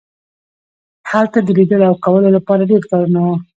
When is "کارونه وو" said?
2.91-3.35